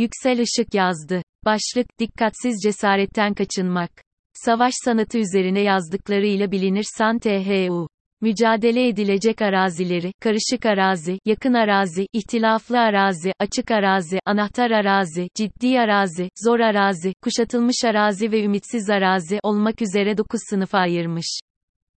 [0.00, 1.22] Yüksel Işık yazdı.
[1.44, 3.90] Başlık, dikkatsiz cesaretten kaçınmak.
[4.32, 7.88] Savaş sanatı üzerine yazdıklarıyla bilinir San THU.
[8.20, 16.28] Mücadele edilecek arazileri, karışık arazi, yakın arazi, ihtilaflı arazi, açık arazi, anahtar arazi, ciddi arazi,
[16.44, 21.40] zor arazi, kuşatılmış arazi ve ümitsiz arazi olmak üzere 9 sınıfa ayırmış.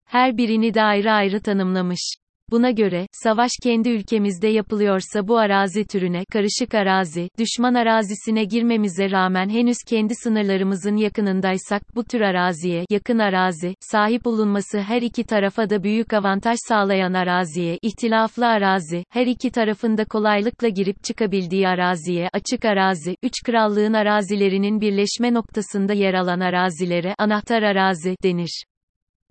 [0.05, 2.15] Her birini de ayrı ayrı tanımlamış.
[2.51, 9.49] Buna göre, savaş kendi ülkemizde yapılıyorsa bu arazi türüne, karışık arazi, düşman arazisine girmemize rağmen
[9.49, 15.83] henüz kendi sınırlarımızın yakınındaysak, bu tür araziye, yakın arazi, sahip olunması her iki tarafa da
[15.83, 23.15] büyük avantaj sağlayan araziye, ihtilaflı arazi, her iki tarafında kolaylıkla girip çıkabildiği araziye, açık arazi,
[23.23, 28.63] üç krallığın arazilerinin birleşme noktasında yer alan arazilere, anahtar arazi, denir.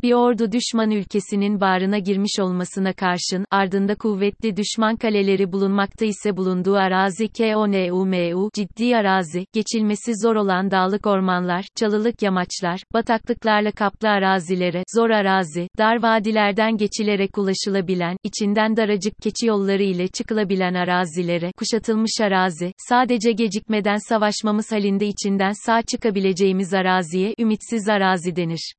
[0.02, 6.74] Bir ordu düşman ülkesinin bağrına girmiş olmasına karşın, ardında kuvvetli düşman kaleleri bulunmakta ise bulunduğu
[6.74, 15.10] arazi KONUMU, ciddi arazi, geçilmesi zor olan dağlık ormanlar, çalılık yamaçlar, bataklıklarla kaplı arazilere, zor
[15.10, 23.32] arazi, dar vadilerden geçilerek ulaşılabilen, içinden daracık keçi yolları ile çıkılabilen arazilere, kuşatılmış arazi, sadece
[23.32, 28.74] gecikmeden savaşmamız halinde içinden sağ çıkabileceğimiz araziye, ümitsiz arazi denir.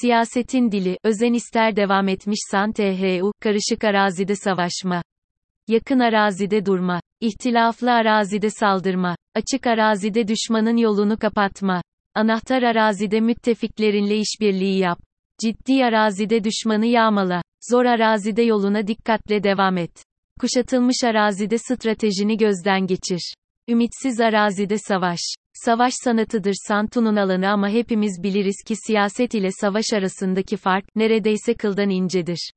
[0.00, 5.02] Siyasetin dili, özen ister devam etmiş San THU, karışık arazide savaşma.
[5.68, 7.00] Yakın arazide durma.
[7.20, 9.16] ihtilaflı arazide saldırma.
[9.34, 11.82] Açık arazide düşmanın yolunu kapatma.
[12.14, 14.98] Anahtar arazide müttefiklerinle işbirliği yap.
[15.40, 17.42] Ciddi arazide düşmanı yağmala.
[17.70, 20.04] Zor arazide yoluna dikkatle devam et.
[20.40, 23.34] Kuşatılmış arazide stratejini gözden geçir.
[23.68, 25.20] Ümitsiz arazide savaş.
[25.54, 31.90] Savaş sanatıdır Santu'nun alanı ama hepimiz biliriz ki siyaset ile savaş arasındaki fark, neredeyse kıldan
[31.90, 32.50] incedir.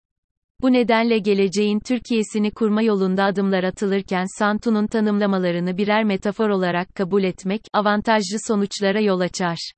[0.62, 7.62] Bu nedenle geleceğin Türkiye'sini kurma yolunda adımlar atılırken Santu'nun tanımlamalarını birer metafor olarak kabul etmek,
[7.74, 9.72] avantajlı sonuçlara yol açar.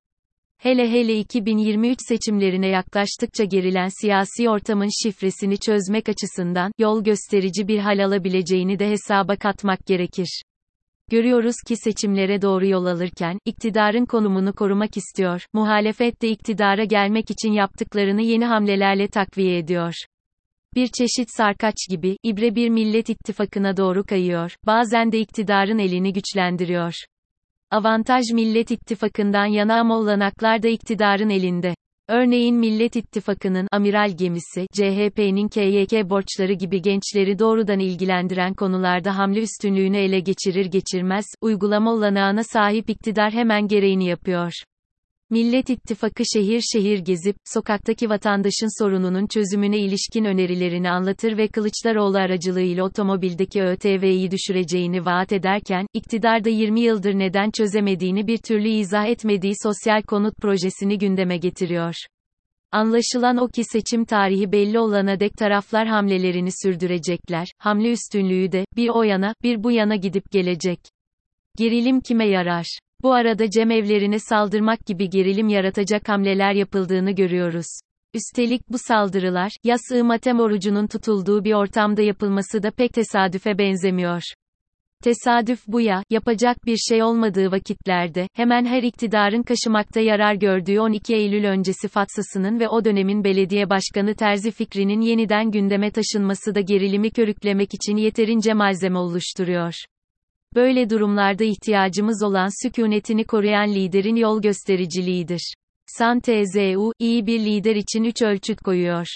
[0.57, 8.05] Hele hele 2023 seçimlerine yaklaştıkça gerilen siyasi ortamın şifresini çözmek açısından, yol gösterici bir hal
[8.05, 10.41] alabileceğini de hesaba katmak gerekir.
[11.11, 17.51] Görüyoruz ki seçimlere doğru yol alırken, iktidarın konumunu korumak istiyor, muhalefet de iktidara gelmek için
[17.51, 19.93] yaptıklarını yeni hamlelerle takviye ediyor.
[20.75, 26.93] Bir çeşit sarkaç gibi, ibre bir millet ittifakına doğru kayıyor, bazen de iktidarın elini güçlendiriyor.
[27.71, 31.75] Avantaj millet ittifakından yana ama olanaklar da iktidarın elinde.
[32.09, 39.97] Örneğin Millet İttifakı'nın amiral gemisi, CHP'nin KYK borçları gibi gençleri doğrudan ilgilendiren konularda hamle üstünlüğünü
[39.97, 44.53] ele geçirir geçirmez, uygulama olanağına sahip iktidar hemen gereğini yapıyor.
[45.29, 52.83] Millet İttifakı şehir şehir gezip, sokaktaki vatandaşın sorununun çözümüne ilişkin önerilerini anlatır ve Kılıçdaroğlu aracılığıyla
[52.83, 59.53] otomobildeki ÖTV'yi düşüreceğini vaat ederken, iktidar da 20 yıldır neden çözemediğini bir türlü izah etmediği
[59.63, 61.95] sosyal konut projesini gündeme getiriyor.
[62.71, 68.89] Anlaşılan o ki seçim tarihi belli olana dek taraflar hamlelerini sürdürecekler, hamle üstünlüğü de, bir
[68.89, 70.79] o yana, bir bu yana gidip gelecek.
[71.57, 72.79] Gerilim kime yarar?
[73.03, 77.79] Bu arada cemevlerine saldırmak gibi gerilim yaratacak hamleler yapıldığını görüyoruz.
[78.13, 84.21] Üstelik bu saldırılar, yas matem orucunun tutulduğu bir ortamda yapılması da pek tesadüfe benzemiyor.
[85.03, 91.15] Tesadüf bu ya, yapacak bir şey olmadığı vakitlerde, hemen her iktidarın kaşımakta yarar gördüğü 12
[91.15, 97.11] Eylül öncesi fatsasının ve o dönemin belediye başkanı Terzi fikrinin yeniden gündeme taşınması da gerilimi
[97.11, 99.73] körüklemek için yeterince malzeme oluşturuyor.
[100.55, 105.53] Böyle durumlarda ihtiyacımız olan sükunetini koruyan liderin yol göstericiliğidir.
[105.85, 109.07] San TZU, iyi bir lider için üç ölçüt koyuyor.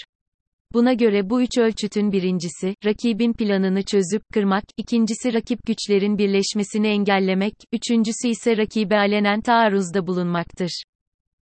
[0.72, 7.54] Buna göre bu üç ölçütün birincisi, rakibin planını çözüp kırmak, ikincisi rakip güçlerin birleşmesini engellemek,
[7.72, 10.82] üçüncüsü ise rakibe alenen taarruzda bulunmaktır.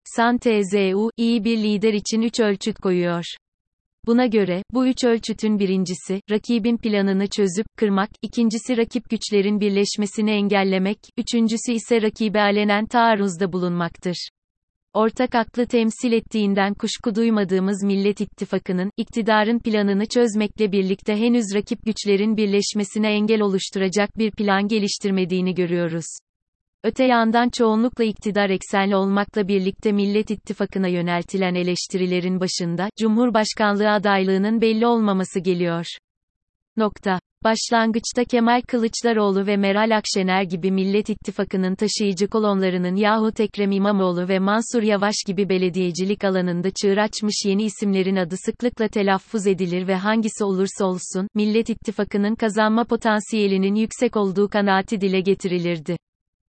[0.03, 3.23] San TZU, iyi bir lider için üç ölçüt koyuyor.
[4.05, 10.97] Buna göre, bu üç ölçütün birincisi, rakibin planını çözüp, kırmak, ikincisi rakip güçlerin birleşmesini engellemek,
[11.17, 14.29] üçüncüsü ise rakibe alenen taarruzda bulunmaktır.
[14.93, 22.37] Ortak aklı temsil ettiğinden kuşku duymadığımız Millet İttifakı'nın, iktidarın planını çözmekle birlikte henüz rakip güçlerin
[22.37, 26.05] birleşmesine engel oluşturacak bir plan geliştirmediğini görüyoruz.
[26.83, 34.87] Öte yandan çoğunlukla iktidar eksenli olmakla birlikte Millet İttifakı'na yöneltilen eleştirilerin başında, Cumhurbaşkanlığı adaylığının belli
[34.87, 35.85] olmaması geliyor.
[36.77, 37.19] Nokta.
[37.43, 44.39] Başlangıçta Kemal Kılıçdaroğlu ve Meral Akşener gibi Millet İttifakı'nın taşıyıcı kolonlarının yahut Ekrem İmamoğlu ve
[44.39, 50.43] Mansur Yavaş gibi belediyecilik alanında çığır açmış yeni isimlerin adı sıklıkla telaffuz edilir ve hangisi
[50.43, 55.97] olursa olsun, Millet İttifakı'nın kazanma potansiyelinin yüksek olduğu kanaati dile getirilirdi.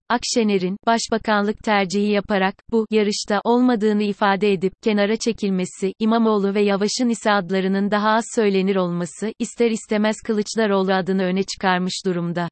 [0.09, 7.31] Akşener'in, başbakanlık tercihi yaparak, bu, yarışta, olmadığını ifade edip, kenara çekilmesi, İmamoğlu ve Yavaş'ın ise
[7.31, 12.50] adlarının daha az söylenir olması, ister istemez Kılıçdaroğlu adını öne çıkarmış durumda.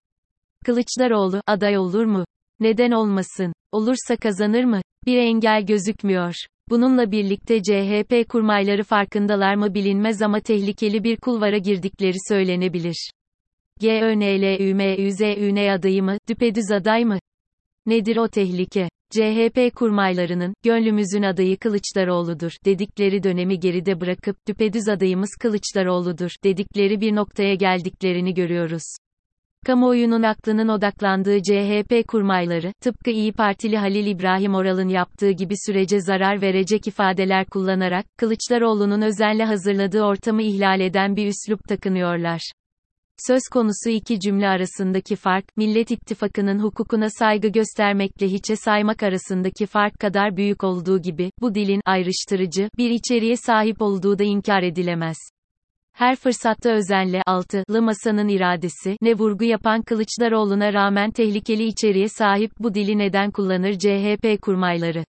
[0.66, 2.26] Kılıçdaroğlu, aday olur mu?
[2.60, 3.54] Neden olmasın?
[3.72, 4.82] Olursa kazanır mı?
[5.06, 6.34] Bir engel gözükmüyor.
[6.70, 13.10] Bununla birlikte CHP kurmayları farkındalar mı bilinmez ama tehlikeli bir kulvara girdikleri söylenebilir.
[13.82, 17.20] GÖNLÜMÜZÜN adayı mı, düpedüz aday mı?
[17.86, 18.90] Nedir o tehlike?
[19.12, 27.56] CHP kurmaylarının, gönlümüzün adayı Kılıçdaroğlu'dur, dedikleri dönemi geride bırakıp, düpedüz adayımız Kılıçdaroğlu'dur, dedikleri bir noktaya
[27.56, 28.84] geldiklerini görüyoruz.
[29.66, 36.42] Kamuoyunun aklının odaklandığı CHP kurmayları, tıpkı İyi Partili Halil İbrahim Oral'ın yaptığı gibi sürece zarar
[36.42, 42.52] verecek ifadeler kullanarak, Kılıçdaroğlu'nun özenle hazırladığı ortamı ihlal eden bir üslup takınıyorlar.
[43.18, 50.00] Söz konusu iki cümle arasındaki fark, Millet İttifakı'nın hukukuna saygı göstermekle hiçe saymak arasındaki fark
[50.00, 55.18] kadar büyük olduğu gibi, bu dilin, ayrıştırıcı, bir içeriğe sahip olduğu da inkar edilemez.
[55.94, 62.74] Her fırsatta özenle, altılı masanın iradesi, ne vurgu yapan Kılıçdaroğlu'na rağmen tehlikeli içeriğe sahip bu
[62.74, 65.06] dili neden kullanır CHP kurmayları?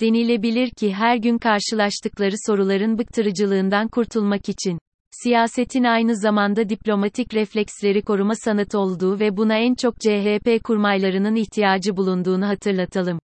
[0.00, 4.78] Denilebilir ki her gün karşılaştıkları soruların bıktırıcılığından kurtulmak için.
[5.12, 11.96] Siyasetin aynı zamanda diplomatik refleksleri koruma sanatı olduğu ve buna en çok CHP kurmaylarının ihtiyacı
[11.96, 13.18] bulunduğunu hatırlatalım.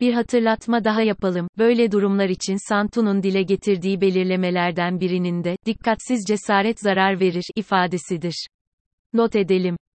[0.00, 1.48] Bir hatırlatma daha yapalım.
[1.58, 8.48] Böyle durumlar için Santu'nun dile getirdiği belirlemelerden birinin de dikkatsiz cesaret zarar verir ifadesidir.
[9.12, 9.76] Not edelim.